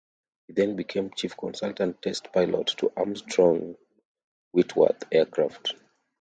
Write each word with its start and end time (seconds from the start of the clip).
He 0.47 0.53
then 0.53 0.75
became 0.75 1.11
chief 1.15 1.37
consultant 1.37 2.01
test 2.01 2.33
pilot 2.33 2.69
to 2.77 2.91
Armstrong 2.97 3.77
Whitworth 4.51 5.03
Aircraft. 5.11 5.75